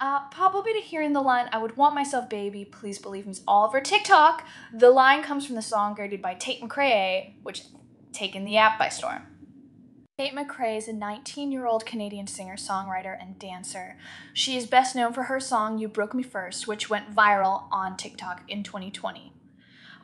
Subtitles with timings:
[0.00, 3.66] Uh, probably to hearing the line, I would want myself baby, please believe me's all
[3.66, 4.46] over TikTok.
[4.72, 7.64] The line comes from the song created by Tate McRae, which
[8.12, 9.22] taken the app by storm.
[10.18, 13.96] Tate McRae is a 19 year old Canadian singer, songwriter, and dancer.
[14.32, 17.96] She is best known for her song You Broke Me First, which went viral on
[17.96, 19.32] TikTok in 2020.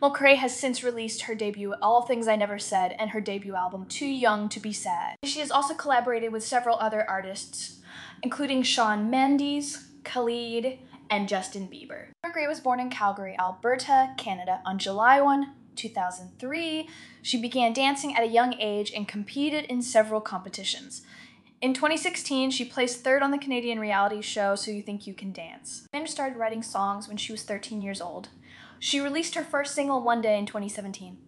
[0.02, 3.84] McRae has since released her debut All Things I Never Said and her debut album
[3.84, 5.16] Too Young to Be Sad.
[5.24, 7.80] She has also collaborated with several other artists,
[8.22, 10.78] including Shawn Mendes, Khalid,
[11.10, 12.06] and Justin Bieber.
[12.24, 16.88] McRae was born in Calgary, Alberta, Canada on July 1, 2003.
[17.22, 21.02] She began dancing at a young age and competed in several competitions.
[21.60, 25.32] In 2016, she placed third on the Canadian reality show So You Think You Can
[25.32, 25.86] Dance.
[25.92, 28.28] Amanda started writing songs when she was 13 years old.
[28.78, 31.18] She released her first single One Day in 2017.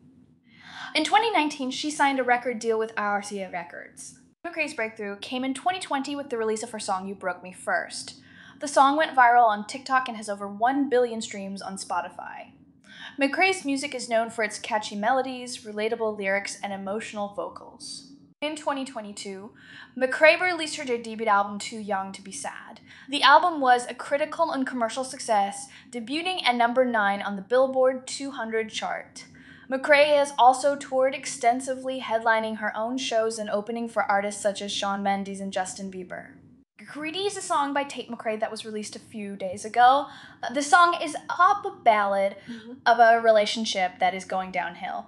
[0.94, 4.20] In 2019, she signed a record deal with RCA Records.
[4.46, 8.21] McRae's breakthrough came in 2020 with the release of her song You Broke Me First.
[8.62, 12.52] The song went viral on TikTok and has over 1 billion streams on Spotify.
[13.20, 18.12] McRae's music is known for its catchy melodies, relatable lyrics, and emotional vocals.
[18.40, 19.50] In 2022,
[19.98, 22.78] McRae released her debut album Too Young to Be Sad.
[23.08, 28.06] The album was a critical and commercial success, debuting at number 9 on the Billboard
[28.06, 29.24] 200 chart.
[29.68, 34.70] McRae has also toured extensively, headlining her own shows and opening for artists such as
[34.70, 36.34] Shawn Mendes and Justin Bieber.
[36.86, 40.06] Greedy is a song by Tate McRae that was released a few days ago.
[40.42, 42.72] Uh, the song is a pop ballad mm-hmm.
[42.86, 45.06] of a relationship that is going downhill.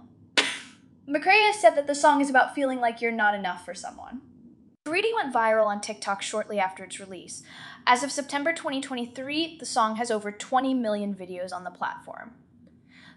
[1.08, 4.20] McRae has said that the song is about feeling like you're not enough for someone.
[4.86, 7.42] Greedy went viral on TikTok shortly after its release.
[7.86, 12.32] As of September 2023, the song has over 20 million videos on the platform.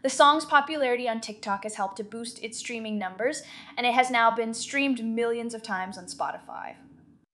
[0.04, 3.44] The song's popularity on TikTok has helped to boost its streaming numbers,
[3.76, 6.76] and it has now been streamed millions of times on Spotify.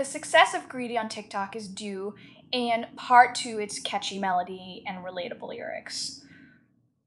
[0.04, 2.16] The success of Greedy on TikTok is due
[2.52, 6.26] in part to its catchy melody and relatable lyrics.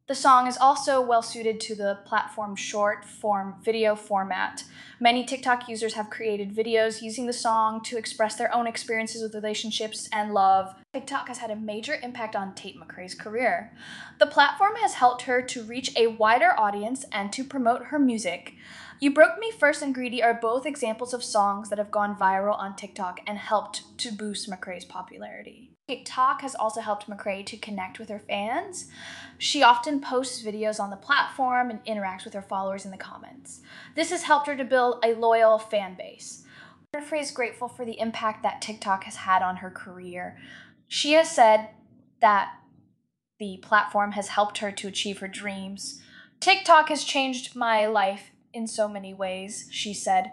[0.09, 4.65] The song is also well suited to the platform's short form video format.
[4.99, 9.34] Many TikTok users have created videos using the song to express their own experiences with
[9.34, 10.75] relationships and love.
[10.97, 13.71] TikTok has had a major impact on Tate McRae's career.
[14.19, 18.55] The platform has helped her to reach a wider audience and to promote her music.
[18.99, 22.59] You Broke Me First and Greedy are both examples of songs that have gone viral
[22.59, 25.71] on TikTok and helped to boost McRae's popularity.
[25.87, 28.89] TikTok has also helped McRae to connect with her fans.
[29.37, 33.61] She often posts videos on the platform and interacts with her followers in the comments.
[33.95, 36.45] This has helped her to build a loyal fan base.
[36.95, 40.39] McRae is grateful for the impact that TikTok has had on her career.
[40.88, 41.70] She has said
[42.20, 42.54] that
[43.38, 46.00] the platform has helped her to achieve her dreams.
[46.41, 50.32] TikTok has changed my life in so many ways, she said.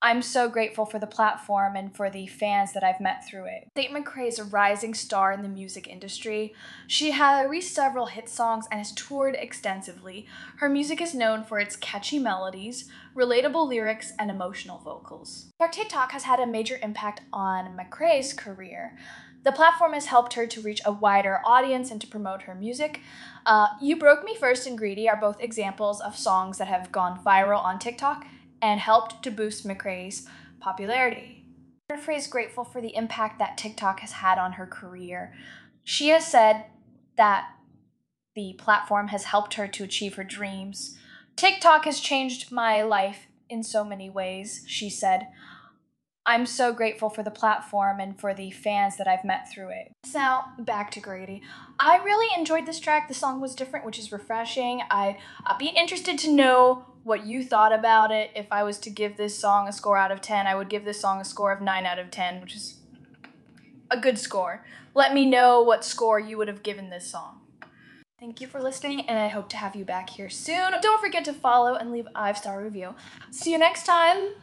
[0.00, 3.68] I'm so grateful for the platform and for the fans that I've met through it.
[3.74, 6.54] Tate McRae is a rising star in the music industry.
[6.86, 10.26] She has released several hit songs and has toured extensively.
[10.58, 15.50] Her music is known for its catchy melodies, relatable lyrics, and emotional vocals.
[15.58, 18.96] Her TikTok has had a major impact on McRae's career.
[19.42, 23.00] The platform has helped her to reach a wider audience and to promote her music.
[23.44, 27.18] Uh, you Broke Me First and Greedy are both examples of songs that have gone
[27.24, 28.26] viral on TikTok
[28.60, 30.26] and helped to boost McRae's
[30.60, 31.44] popularity.
[31.90, 35.34] McRae is grateful for the impact that TikTok has had on her career.
[35.84, 36.66] She has said
[37.16, 37.50] that
[38.34, 40.98] the platform has helped her to achieve her dreams.
[41.34, 45.28] TikTok has changed my life in so many ways, she said.
[46.28, 49.92] I'm so grateful for the platform and for the fans that I've met through it.
[50.12, 51.40] Now, back to Greedy.
[51.80, 53.08] I really enjoyed this track.
[53.08, 54.82] The song was different, which is refreshing.
[54.90, 55.16] I,
[55.46, 58.30] I'd be interested to know what you thought about it.
[58.36, 60.84] If I was to give this song a score out of 10, I would give
[60.84, 62.76] this song a score of 9 out of 10, which is
[63.90, 64.66] a good score.
[64.94, 67.40] Let me know what score you would have given this song.
[68.20, 70.74] Thank you for listening, and I hope to have you back here soon.
[70.82, 72.94] Don't forget to follow and leave a five star review.
[73.30, 74.34] See you next time.